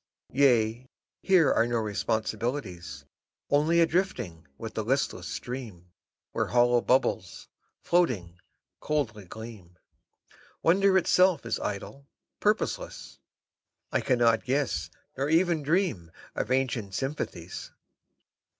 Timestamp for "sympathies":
16.95-17.71